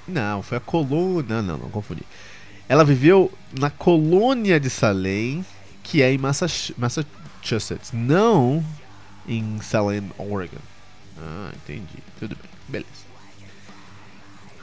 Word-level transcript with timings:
Não, 0.06 0.43
foi 0.43 0.59
a 0.59 0.60
colônia. 0.60 1.43
Não, 1.43 1.59
não, 1.59 1.71
confundi. 1.71 2.03
Ela 2.69 2.84
viveu 2.84 3.32
na 3.59 3.71
colônia 3.71 4.60
de 4.60 4.71
Salem, 4.71 5.44
que 5.82 6.03
é 6.03 6.12
em 6.12 6.19
Massachusetts, 6.19 7.93
não 7.93 8.64
em 9.26 9.61
Salem, 9.61 10.11
Oregon. 10.19 10.58
Ah, 11.19 11.50
entendi. 11.55 11.99
Tudo 12.19 12.37
bem. 12.37 12.53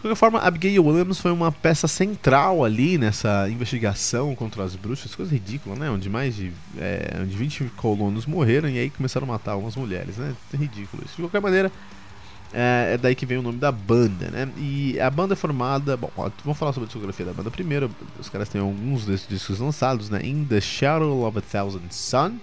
De 0.01 0.07
qualquer 0.07 0.15
forma, 0.15 0.39
Abigail 0.39 0.83
Williams 0.83 1.19
foi 1.19 1.31
uma 1.31 1.51
peça 1.51 1.87
central 1.87 2.65
ali 2.65 2.97
nessa 2.97 3.47
investigação 3.47 4.33
contra 4.33 4.63
as 4.63 4.75
bruxas, 4.75 5.13
coisa 5.13 5.31
ridícula, 5.31 5.75
né? 5.75 5.91
Onde 5.91 6.09
mais 6.09 6.35
de, 6.35 6.51
é, 6.79 7.19
onde 7.21 7.37
20 7.37 7.65
colonos 7.77 8.25
morreram 8.25 8.67
e 8.67 8.79
aí 8.79 8.89
começaram 8.89 9.27
a 9.27 9.33
matar 9.33 9.51
algumas 9.51 9.75
mulheres, 9.75 10.17
né? 10.17 10.33
É 10.51 10.57
ridículo 10.57 11.03
isso. 11.05 11.17
De 11.17 11.21
qualquer 11.21 11.39
maneira, 11.39 11.71
é, 12.51 12.93
é, 12.95 12.97
daí 12.97 13.13
que 13.13 13.27
vem 13.27 13.37
o 13.37 13.43
nome 13.43 13.59
da 13.59 13.71
banda, 13.71 14.31
né? 14.31 14.49
E 14.57 14.99
a 14.99 15.07
banda 15.11 15.33
é 15.33 15.37
formada. 15.37 15.95
Bom, 15.95 16.09
vamos 16.43 16.57
falar 16.57 16.73
sobre 16.73 16.85
a 16.85 16.87
discografia 16.87 17.27
da 17.27 17.33
banda 17.33 17.51
primeiro. 17.51 17.91
Os 18.19 18.27
caras 18.27 18.49
têm 18.49 18.59
alguns 18.59 19.05
desses 19.05 19.27
discos 19.27 19.59
lançados, 19.59 20.09
né? 20.09 20.19
In 20.23 20.45
the 20.45 20.59
Shadow 20.59 21.27
of 21.27 21.37
a 21.37 21.41
Thousand 21.41 21.91
Sun, 21.91 22.39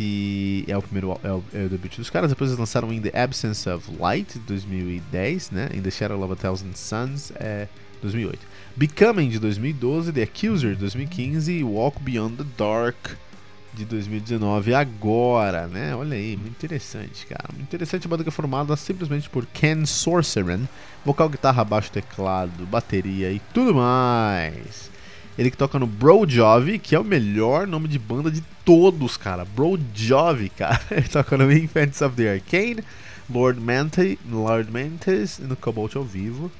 que 0.00 0.64
é 0.66 0.74
o 0.74 0.80
primeiro 0.80 1.20
é 1.22 1.30
o, 1.30 1.44
é 1.52 1.64
o 1.66 1.68
debut 1.68 1.94
dos 1.98 2.08
caras. 2.08 2.30
Depois 2.30 2.48
eles 2.48 2.58
lançaram 2.58 2.90
In 2.90 3.02
the 3.02 3.12
Absence 3.20 3.68
of 3.68 3.86
Light, 3.98 4.38
2010, 4.46 5.50
né? 5.50 5.68
In 5.74 5.82
the 5.82 5.90
Shadow 5.90 6.22
of 6.22 6.32
a 6.32 6.36
Thousand 6.36 6.72
Suns, 6.74 7.30
é 7.34 7.68
2008. 8.00 8.38
Becoming, 8.76 9.28
de 9.28 9.38
2012, 9.38 10.10
The 10.10 10.22
Accuser, 10.22 10.70
de 10.70 10.80
2015 10.80 11.52
e 11.52 11.62
Walk 11.62 12.00
Beyond 12.00 12.36
the 12.36 12.44
Dark, 12.56 13.10
de 13.74 13.84
2019 13.84 14.72
agora, 14.72 15.66
né? 15.66 15.94
Olha 15.94 16.16
aí, 16.16 16.34
muito 16.34 16.56
interessante, 16.56 17.26
cara. 17.26 17.50
Muito 17.52 17.64
interessante 17.64 18.06
a 18.06 18.08
banda 18.08 18.22
que 18.22 18.30
é 18.30 18.32
formada 18.32 18.74
simplesmente 18.76 19.28
por 19.28 19.44
Ken 19.44 19.84
Sorceran, 19.84 20.62
vocal, 21.04 21.28
guitarra, 21.28 21.62
baixo, 21.62 21.92
teclado, 21.92 22.64
bateria 22.64 23.30
e 23.30 23.38
tudo 23.52 23.74
mais. 23.74 24.90
Ele 25.38 25.50
que 25.50 25.56
toca 25.56 25.78
no 25.78 25.86
Bro 25.86 26.28
Jovi, 26.28 26.78
que 26.78 26.94
é 26.94 26.98
o 26.98 27.04
melhor 27.04 27.66
nome 27.66 27.88
de 27.88 27.98
banda 27.98 28.30
de 28.30 28.42
todos, 28.64 29.16
cara. 29.16 29.44
Bro 29.44 29.78
Jovi, 29.94 30.48
cara. 30.50 30.80
Ele 30.90 31.08
toca 31.08 31.36
no 31.36 31.50
Infants 31.50 32.02
of 32.02 32.14
the 32.16 32.32
Arcane, 32.32 32.84
Lord 33.28 33.60
Mantis, 33.60 34.18
Lord 34.28 34.70
Mantis 34.70 35.38
e 35.38 35.42
no 35.42 35.56
Cobalt 35.56 35.96
ao 35.96 36.04
vivo. 36.04 36.50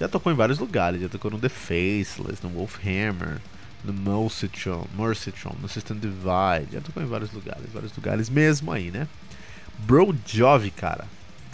Já 0.00 0.08
tocou 0.08 0.32
em 0.32 0.36
vários 0.36 0.58
lugares, 0.58 1.00
já 1.00 1.08
tocou 1.08 1.30
no 1.30 1.38
The 1.38 1.48
Faceless, 1.48 2.42
no 2.42 2.50
Wolfhammer, 2.50 3.38
no 3.84 3.92
Mercytron, 3.92 4.86
Mercytron, 4.96 5.56
no 5.60 5.68
System 5.68 5.98
Divide, 5.98 6.72
já 6.72 6.80
tocou 6.80 7.02
em 7.02 7.06
vários 7.06 7.32
lugares, 7.32 7.64
vários 7.72 7.94
lugares 7.96 8.28
mesmo 8.28 8.72
aí, 8.72 8.90
né? 8.90 9.08
Bro 9.78 10.16
Jovi, 10.26 10.70
cara. 10.70 11.04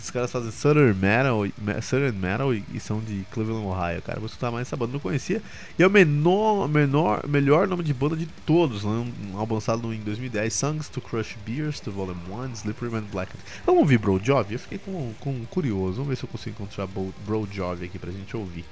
Os 0.04 0.10
caras 0.10 0.30
fazem 0.30 0.50
Southern 0.50 0.92
Metal, 0.92 1.46
Southern 1.80 2.18
Metal 2.18 2.52
e, 2.52 2.78
são 2.78 3.00
de 3.00 3.24
Cleveland, 3.30 3.64
Ohio, 3.64 4.02
cara. 4.02 4.20
Vou 4.20 4.26
escutar 4.26 4.50
mais 4.50 4.68
essa 4.68 4.76
banda, 4.76 4.92
não 4.92 5.00
conhecia. 5.00 5.40
E 5.78 5.82
é 5.82 5.86
o 5.86 5.90
menor, 5.90 6.68
menor, 6.68 7.26
melhor 7.26 7.66
nome 7.66 7.82
de 7.82 7.94
banda 7.94 8.14
de 8.14 8.26
todos, 8.44 8.84
né? 8.84 8.90
um 9.32 9.38
álbum 9.38 9.54
lançado 9.54 9.94
em 9.94 10.00
2010, 10.00 10.52
Songs 10.52 10.88
to 10.90 11.00
Crush 11.00 11.38
Beers, 11.46 11.80
to 11.80 11.90
Volume 11.90 12.20
1, 12.30 12.52
Slippery 12.52 12.94
and 12.96 13.04
Black. 13.10 13.32
Vamos 13.64 13.80
ouvir 13.80 13.96
Bro 13.96 14.20
Jovi? 14.22 14.52
Eu 14.52 14.60
fiquei 14.60 14.76
com, 14.76 15.14
com 15.18 15.42
curioso, 15.46 15.94
vamos 15.94 16.08
ver 16.10 16.16
se 16.16 16.24
eu 16.24 16.28
consigo 16.28 16.54
encontrar 16.54 16.86
Bro, 16.86 17.14
Bro 17.24 17.48
Jovi 17.50 17.86
aqui 17.86 17.98
pra 17.98 18.12
gente 18.12 18.36
ouvir. 18.36 18.66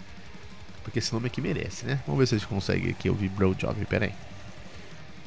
Porque 0.85 0.99
esse 0.99 1.15
nome 1.15 1.29
aqui 1.29 1.41
merece, 1.41 1.87
né? 1.87 1.99
Vamos 2.07 2.19
ver 2.19 2.27
se 2.27 2.35
a 2.35 2.39
gente 2.39 2.47
consegue 2.47 2.91
aqui 2.91 3.09
ouvir 3.09 3.31
Bro 3.31 3.57
Jovi, 3.59 3.87
pera 3.87 4.05
aí. 4.05 4.13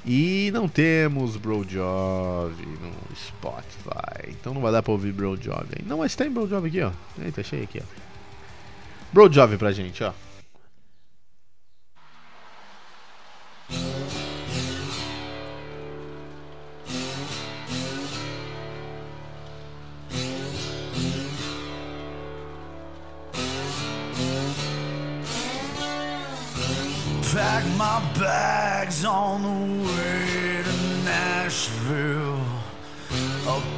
E 0.06 0.52
não 0.54 0.68
temos 0.68 1.36
Bro 1.36 1.66
Jovi 1.68 2.66
no 2.66 3.16
Spotify. 3.16 4.30
Então 4.30 4.54
não 4.54 4.62
vai 4.62 4.72
dar 4.72 4.84
pra 4.84 4.92
ouvir 4.92 5.12
Bro 5.12 5.36
Jovi. 5.42 5.84
Não, 5.86 5.98
mas 5.98 6.16
tem 6.16 6.30
Bro 6.30 6.48
Jovi 6.48 6.68
aqui, 6.68 6.82
ó. 6.82 6.92
Eita, 7.24 7.42
achei 7.42 7.64
aqui, 7.64 7.82
ó. 7.82 7.86
Bro 9.12 9.32
Jovi 9.34 9.58
pra 9.58 9.72
gente, 9.72 10.04
ó. 10.04 10.14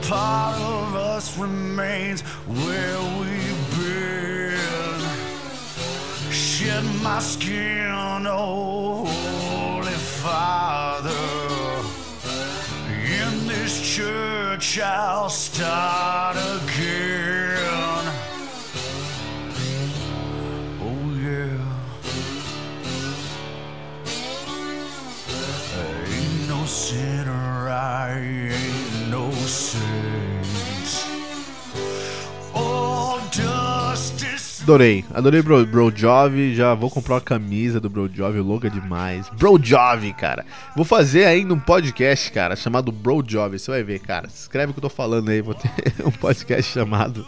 Part 0.03 0.59
of 0.61 0.95
us 0.95 1.37
remains 1.37 2.21
where 2.21 2.99
we've 3.19 3.77
been. 3.77 4.57
Shed 6.31 6.83
my 7.03 7.19
skin, 7.19 8.25
oh 8.27 9.05
Holy 9.05 9.99
Father. 10.23 11.11
In 12.93 13.47
this 13.47 13.95
church, 13.95 14.79
I'll 14.79 15.29
start 15.29 16.37
again. 16.37 16.66
Adorei, 34.67 35.05
adorei 35.13 35.41
Bro, 35.41 35.65
Bro 35.65 35.93
Jovi, 35.95 36.53
já 36.53 36.73
vou 36.73 36.91
comprar 36.91 37.15
uma 37.15 37.21
camisa 37.21 37.79
do 37.79 37.89
Bro 37.89 38.09
Jovi, 38.13 38.39
é 38.67 38.69
demais. 38.69 39.29
Bro 39.29 39.61
Jovi, 39.63 40.11
cara. 40.11 40.45
Vou 40.75 40.83
fazer 40.83 41.23
ainda 41.23 41.53
um 41.53 41.59
podcast, 41.59 42.29
cara, 42.33 42.53
chamado 42.53 42.91
Bro 42.91 43.23
Jovi, 43.25 43.57
você 43.57 43.71
vai 43.71 43.81
ver, 43.81 43.99
cara. 43.99 44.27
Escreve 44.27 44.71
o 44.71 44.73
que 44.73 44.79
eu 44.79 44.81
tô 44.81 44.89
falando 44.89 45.29
aí, 45.29 45.41
vou 45.41 45.53
ter 45.53 45.71
um 46.05 46.11
podcast 46.11 46.69
chamado 46.69 47.25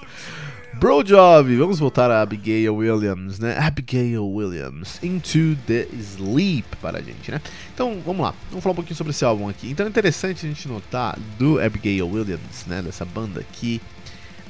Bro 0.74 1.06
Jovi. 1.06 1.56
Vamos 1.56 1.80
voltar 1.80 2.12
a 2.12 2.22
Abigail 2.22 2.76
Williams, 2.76 3.40
né? 3.40 3.58
Abigail 3.58 4.28
Williams, 4.28 5.00
Into 5.02 5.56
the 5.66 5.88
Sleep 5.98 6.68
para 6.82 6.98
a 6.98 7.02
gente, 7.02 7.32
né? 7.32 7.40
Então, 7.74 8.02
vamos 8.06 8.22
lá. 8.22 8.34
Vamos 8.50 8.62
falar 8.62 8.74
um 8.74 8.76
pouquinho 8.76 8.98
sobre 8.98 9.12
esse 9.12 9.24
álbum 9.24 9.48
aqui. 9.48 9.72
Então 9.72 9.86
é 9.86 9.90
interessante 9.90 10.46
a 10.46 10.50
gente 10.50 10.68
notar 10.68 11.18
do 11.38 11.58
Abigail 11.58 12.06
Williams, 12.06 12.66
né, 12.68 12.82
dessa 12.82 13.06
banda 13.06 13.40
aqui, 13.40 13.80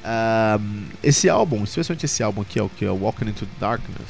um, 0.04 0.84
esse 1.02 1.28
álbum, 1.28 1.62
especialmente 1.64 2.06
esse 2.06 2.22
álbum 2.22 2.42
aqui, 2.42 2.58
é 2.58 2.62
o 2.62 2.68
que 2.68 2.84
é 2.84 2.90
Walking 2.90 3.28
Into 3.28 3.46
Darkness. 3.58 4.08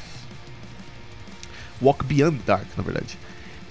Walk 1.81 2.05
Beyond 2.05 2.41
Dark, 2.47 2.67
na 2.77 2.83
verdade. 2.83 3.19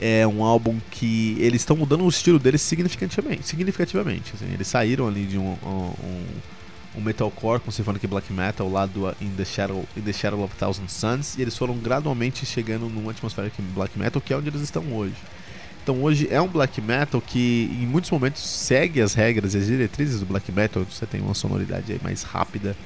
É 0.02 0.26
um 0.26 0.44
álbum 0.44 0.80
que 0.92 1.36
eles 1.40 1.62
estão 1.62 1.76
mudando 1.76 2.04
o 2.04 2.10
estilo 2.10 2.40
deles 2.40 2.62
significativamente. 2.62 3.46
significativamente 3.46 4.34
assim. 4.34 4.52
Eles 4.52 4.68
saíram 4.68 5.08
ali 5.08 5.26
de 5.26 5.38
um, 5.38 5.58
um, 5.64 6.26
um 6.96 7.02
metalcore 7.02 7.60
com 7.60 7.70
symphonic 7.70 8.08
black 8.08 8.32
metal 8.32 8.70
lá 8.70 8.86
do 8.86 9.10
In 9.22 9.32
the, 9.36 9.46
Shadow, 9.46 9.86
In 9.96 10.02
the 10.02 10.14
Shadow 10.14 10.42
of 10.44 10.56
Thousand 10.56 10.88
Suns 10.88 11.38
e 11.38 11.42
eles 11.42 11.58
foram 11.58 11.78
gradualmente 11.78 12.46
chegando 12.46 12.90
num 12.90 13.10
atmospheric 13.10 13.62
black 13.62 14.00
metal 14.00 14.22
que 14.22 14.34
é 14.34 14.38
onde 14.38 14.50
eles 14.50 14.62
estão 14.62 14.84
hoje. 14.94 15.16
Então 15.90 16.04
hoje 16.04 16.28
é 16.30 16.40
um 16.40 16.48
black 16.48 16.80
metal 16.80 17.20
que 17.20 17.76
em 17.82 17.88
muitos 17.88 18.12
momentos 18.12 18.48
segue 18.48 19.02
as 19.02 19.16
regras 19.16 19.56
e 19.56 19.58
as 19.58 19.66
diretrizes 19.66 20.20
do 20.20 20.26
black 20.28 20.52
metal. 20.52 20.84
Você 20.84 21.04
tem 21.08 21.20
uma 21.20 21.34
sonoridade 21.34 22.00
mais 22.04 22.22
rápida, 22.22 22.78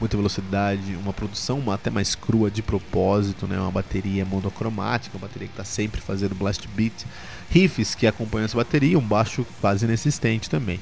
muita 0.00 0.16
velocidade, 0.16 0.96
uma 1.00 1.12
produção 1.12 1.70
até 1.70 1.88
mais 1.88 2.16
crua 2.16 2.50
de 2.50 2.60
propósito, 2.60 3.46
né? 3.46 3.56
Uma 3.60 3.70
bateria 3.70 4.24
monocromática, 4.24 5.16
uma 5.16 5.28
bateria 5.28 5.46
que 5.46 5.54
está 5.54 5.62
sempre 5.62 6.00
fazendo 6.00 6.34
blast 6.34 6.66
beat, 6.74 7.06
riffs 7.48 7.94
que 7.94 8.08
acompanham 8.08 8.46
essa 8.46 8.56
bateria, 8.56 8.98
um 8.98 9.02
baixo 9.02 9.46
quase 9.60 9.84
inexistente 9.84 10.50
também. 10.50 10.80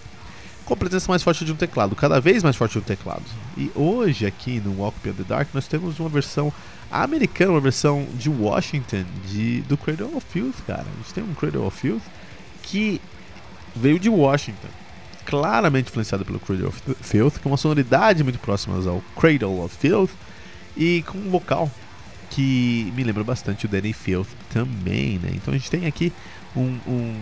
Com 0.67 0.75
a 0.75 0.77
presença 0.77 1.07
mais 1.09 1.23
forte 1.23 1.45
de 1.45 1.53
um 1.53 1.57
teclado, 1.57 1.95
cada 1.95 2.21
vez 2.21 2.43
mais 2.43 2.57
forte 2.57 2.73
de 2.73 2.79
um 2.79 2.83
teclado. 2.83 3.23
E 3.57 3.71
hoje 3.73 4.27
aqui 4.27 4.61
no 4.61 4.81
Walk 4.81 4.99
Beyond 5.01 5.23
the 5.23 5.29
Dark 5.29 5.49
nós 5.55 5.69
temos 5.69 6.01
uma 6.01 6.09
versão 6.09 6.53
americana, 6.91 7.53
uma 7.53 7.61
versão 7.61 8.05
de 8.15 8.29
Washington 8.29 9.05
de, 9.29 9.61
do 9.63 9.77
Cradle 9.77 10.17
of 10.17 10.27
Filth, 10.29 10.57
cara. 10.67 10.83
A 10.83 10.97
gente 11.03 11.15
tem 11.15 11.23
um 11.23 11.35
Cradle 11.35 11.65
of 11.65 11.81
Filth 11.81 12.03
que 12.65 13.01
veio 13.77 13.97
de 13.97 14.09
Washington, 14.09 14.67
claramente 15.25 15.89
influenciado 15.89 16.25
pelo 16.25 16.41
Cradle 16.41 16.69
of 16.69 16.83
Filth, 17.01 17.39
com 17.41 17.51
uma 17.51 17.57
sonoridade 17.57 18.25
muito 18.25 18.41
próxima 18.41 18.77
ao 18.91 19.01
Cradle 19.17 19.65
of 19.65 19.77
Filth 19.77 20.11
e 20.77 21.05
com 21.07 21.17
um 21.17 21.31
vocal 21.31 21.71
que 22.31 22.93
me 22.97 23.05
lembra 23.05 23.23
bastante 23.23 23.67
o 23.67 23.69
Danny 23.69 23.93
Filth 23.93 24.29
também, 24.51 25.21
né? 25.21 25.31
Então 25.33 25.55
a 25.55 25.57
gente 25.57 25.71
tem 25.71 25.87
aqui 25.87 26.13
um, 26.57 26.79
um 26.89 27.15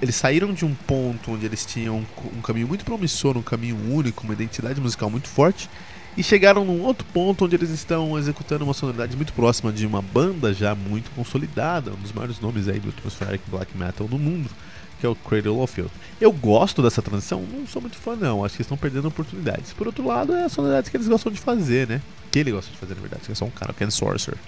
eles 0.00 0.14
saíram 0.14 0.52
de 0.52 0.64
um 0.64 0.74
ponto 0.74 1.32
onde 1.32 1.44
eles 1.44 1.64
tinham 1.64 1.98
um, 1.98 2.38
um, 2.38 2.40
caminho 2.40 2.66
muito 2.66 2.84
promissor, 2.84 3.36
um 3.36 3.42
caminho 3.42 3.76
único, 3.92 4.24
uma 4.24 4.32
identidade 4.32 4.80
musical 4.80 5.10
muito 5.10 5.28
forte, 5.28 5.68
e 6.16 6.22
chegaram 6.22 6.64
num 6.64 6.82
outro 6.82 7.06
ponto 7.12 7.44
onde 7.44 7.54
eles 7.54 7.70
estão 7.70 8.18
executando 8.18 8.64
uma 8.64 8.74
sonoridade 8.74 9.16
muito 9.16 9.32
próxima 9.32 9.72
de 9.72 9.86
uma 9.86 10.02
banda 10.02 10.52
já 10.52 10.74
muito 10.74 11.10
consolidada, 11.12 11.92
um 11.92 11.96
dos 11.96 12.12
maiores 12.12 12.40
nomes 12.40 12.66
aí 12.66 12.80
do 12.80 12.88
atmospheric 12.88 13.44
black 13.48 13.76
metal 13.76 14.08
do 14.08 14.18
mundo, 14.18 14.50
que 14.98 15.06
é 15.06 15.08
o 15.08 15.14
Cradle 15.14 15.60
of 15.60 15.72
Filth. 15.72 15.92
Eu 16.20 16.32
gosto 16.32 16.82
dessa 16.82 17.00
transição, 17.00 17.42
não 17.42 17.66
sou 17.66 17.80
muito 17.80 17.96
fã 17.96 18.16
não, 18.16 18.44
acho 18.44 18.56
que 18.56 18.62
estão 18.62 18.76
perdendo 18.76 19.08
oportunidades. 19.08 19.72
Por 19.72 19.86
outro 19.86 20.04
lado, 20.06 20.34
é 20.34 20.44
a 20.44 20.48
sonoridade 20.48 20.90
que 20.90 20.96
eles 20.96 21.08
gostam 21.08 21.30
de 21.30 21.40
fazer, 21.40 21.86
né? 21.86 22.00
Que 22.30 22.38
ele 22.38 22.52
gosta 22.52 22.70
de 22.70 22.76
fazer, 22.76 22.94
na 22.94 23.00
verdade, 23.00 23.22
que 23.24 23.32
é 23.32 23.34
só 23.34 23.44
um 23.44 23.50
cara, 23.50 23.72
o 23.72 23.74
Ken 23.74 23.90
Sorcerer. 23.90 24.38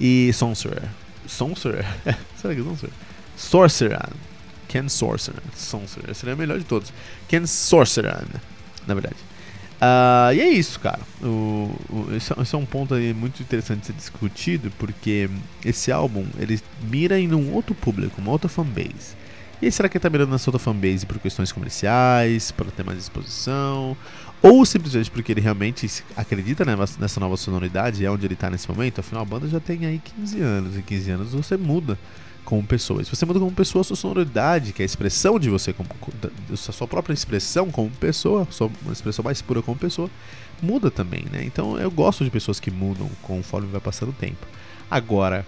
E 0.00 0.32
Sorcerer. 0.32 0.88
Sorcerer? 1.26 1.86
Será 2.36 2.54
que 2.54 2.60
é 2.60 2.64
Sorcerer? 2.64 2.92
Sorcerer. 3.36 4.29
Ken 4.70 4.88
Sorcerer. 4.88 5.42
Sorcerer. 5.56 6.14
Seria 6.14 6.36
o 6.36 6.38
melhor 6.38 6.56
de 6.56 6.64
todos. 6.64 6.92
Ken 7.26 7.44
Sorcerer, 7.44 8.22
na 8.86 8.94
verdade. 8.94 9.16
Uh, 9.80 10.32
e 10.32 10.40
é 10.40 10.48
isso, 10.48 10.78
cara. 10.78 11.00
O, 11.20 11.74
o, 11.88 12.08
esse, 12.14 12.32
esse, 12.40 12.54
é 12.54 12.58
um 12.58 12.64
ponto 12.64 12.94
aí 12.94 13.12
muito 13.12 13.42
interessante 13.42 13.80
de 13.80 13.86
ser 13.86 13.92
discutido, 13.94 14.70
porque 14.78 15.28
esse 15.64 15.90
álbum 15.90 16.24
ele 16.38 16.60
mira 16.88 17.18
em 17.18 17.34
um 17.34 17.52
outro 17.52 17.74
público, 17.74 18.20
uma 18.20 18.30
outra 18.30 18.48
fanbase. 18.48 19.18
E 19.60 19.66
aí, 19.66 19.72
será 19.72 19.88
que 19.88 19.96
ele 19.96 20.02
tá 20.02 20.08
mirando 20.08 20.30
nessa 20.30 20.48
outra 20.48 20.60
fanbase 20.60 21.04
por 21.04 21.18
questões 21.18 21.50
comerciais, 21.50 22.52
para 22.52 22.70
ter 22.70 22.84
mais 22.84 22.98
exposição? 22.98 23.96
Ou 24.40 24.64
simplesmente 24.64 25.10
porque 25.10 25.32
ele 25.32 25.40
realmente 25.40 25.90
acredita 26.16 26.64
nessa 26.64 27.18
nova 27.18 27.36
sonoridade, 27.36 28.04
é 28.04 28.10
onde 28.10 28.24
ele 28.24 28.36
tá 28.36 28.48
nesse 28.48 28.68
momento? 28.70 29.00
Afinal, 29.00 29.22
a 29.22 29.26
banda 29.26 29.48
já 29.48 29.58
tem 29.58 29.84
aí 29.84 30.00
15 30.16 30.40
anos, 30.40 30.78
e 30.78 30.82
15 30.82 31.10
anos 31.10 31.32
você 31.32 31.56
muda 31.56 31.98
como 32.50 32.64
pessoa. 32.64 33.02
Se 33.04 33.14
você 33.14 33.24
muda 33.24 33.38
como 33.38 33.52
pessoa, 33.52 33.84
sua 33.84 33.94
sonoridade, 33.94 34.72
que 34.72 34.82
é 34.82 34.84
a 34.84 34.86
expressão 34.86 35.38
de 35.38 35.48
você, 35.48 35.72
como, 35.72 35.88
a 36.52 36.56
sua 36.56 36.88
própria 36.88 37.14
expressão 37.14 37.70
como 37.70 37.88
pessoa, 37.90 38.44
sua 38.50 38.68
uma 38.82 38.92
expressão 38.92 39.24
mais 39.24 39.40
pura 39.40 39.62
como 39.62 39.78
pessoa, 39.78 40.10
muda 40.60 40.90
também, 40.90 41.24
né? 41.30 41.44
Então 41.44 41.78
eu 41.78 41.88
gosto 41.92 42.24
de 42.24 42.30
pessoas 42.30 42.58
que 42.58 42.68
mudam 42.68 43.08
conforme 43.22 43.68
vai 43.68 43.80
passando 43.80 44.08
o 44.08 44.12
tempo. 44.12 44.44
Agora, 44.90 45.46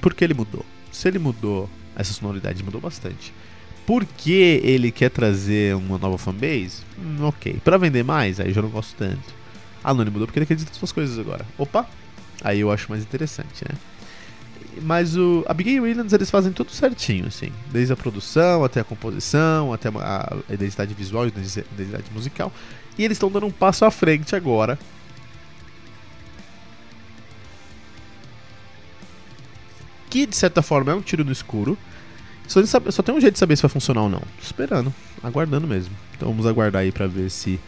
por 0.00 0.14
que 0.14 0.22
ele 0.22 0.34
mudou? 0.34 0.64
Se 0.92 1.08
ele 1.08 1.18
mudou, 1.18 1.68
essa 1.96 2.12
sonoridade 2.12 2.62
mudou 2.62 2.80
bastante. 2.80 3.34
Porque 3.84 4.60
ele 4.62 4.92
quer 4.92 5.10
trazer 5.10 5.74
uma 5.74 5.98
nova 5.98 6.16
fanbase? 6.16 6.82
Hum, 6.96 7.24
ok. 7.24 7.58
Pra 7.64 7.76
vender 7.76 8.04
mais? 8.04 8.38
Aí 8.38 8.48
eu 8.48 8.54
já 8.54 8.62
não 8.62 8.68
gosto 8.68 8.94
tanto. 8.96 9.34
Ah, 9.82 9.92
não, 9.92 10.02
ele 10.02 10.10
mudou 10.10 10.28
porque 10.28 10.38
ele 10.38 10.44
acredita 10.44 10.70
nas 10.70 10.78
suas 10.78 10.92
coisas 10.92 11.18
agora. 11.18 11.44
Opa! 11.58 11.88
Aí 12.44 12.60
eu 12.60 12.70
acho 12.70 12.88
mais 12.88 13.02
interessante, 13.02 13.64
né? 13.68 13.76
Mas 14.82 15.16
o 15.16 15.44
Abigail 15.48 15.82
Williams 15.82 16.12
eles 16.12 16.30
fazem 16.30 16.52
tudo 16.52 16.70
certinho, 16.70 17.26
assim. 17.26 17.50
Desde 17.70 17.92
a 17.92 17.96
produção, 17.96 18.64
até 18.64 18.80
a 18.80 18.84
composição, 18.84 19.72
até 19.72 19.88
a 19.88 20.36
identidade 20.50 20.94
visual 20.94 21.24
e 21.24 21.32
a 21.34 21.40
identidade 21.40 22.04
musical. 22.12 22.52
E 22.98 23.04
eles 23.04 23.16
estão 23.16 23.30
dando 23.30 23.46
um 23.46 23.50
passo 23.50 23.84
à 23.84 23.90
frente 23.90 24.34
agora. 24.34 24.78
Que 30.08 30.26
de 30.26 30.36
certa 30.36 30.62
forma 30.62 30.92
é 30.92 30.94
um 30.94 31.02
tiro 31.02 31.24
no 31.24 31.32
escuro. 31.32 31.76
Só 32.46 32.62
tem, 32.62 32.92
só 32.92 33.02
tem 33.02 33.14
um 33.14 33.20
jeito 33.20 33.34
de 33.34 33.38
saber 33.38 33.56
se 33.56 33.62
vai 33.62 33.70
funcionar 33.70 34.02
ou 34.02 34.08
não. 34.08 34.20
Tô 34.20 34.42
esperando, 34.42 34.94
aguardando 35.22 35.66
mesmo. 35.66 35.94
Então 36.16 36.28
vamos 36.28 36.46
aguardar 36.46 36.82
aí 36.82 36.92
pra 36.92 37.06
ver 37.06 37.30
se 37.30 37.58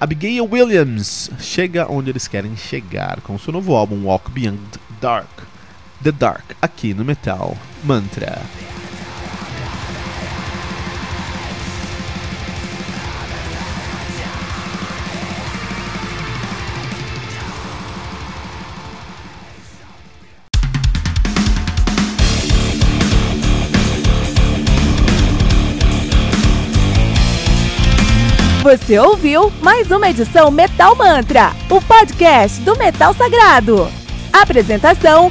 Abigail 0.00 0.48
Williams 0.50 1.30
chega 1.38 1.90
onde 1.90 2.08
eles 2.10 2.26
querem 2.26 2.56
chegar 2.56 3.20
com 3.20 3.38
seu 3.38 3.52
novo 3.52 3.74
álbum 3.74 4.06
Walk 4.06 4.30
Beyond 4.30 4.58
Dark. 5.00 5.28
The 6.02 6.12
Dark, 6.12 6.52
aqui 6.62 6.94
no 6.94 7.04
Metal 7.04 7.54
Mantra. 7.84 8.40
Você 28.62 28.98
ouviu 28.98 29.52
mais 29.60 29.90
uma 29.90 30.08
edição 30.08 30.50
Metal 30.50 30.96
Mantra, 30.96 31.52
o 31.68 31.78
podcast 31.82 32.58
do 32.62 32.74
Metal 32.78 33.12
Sagrado. 33.12 33.90
Apresentação: 34.32 35.30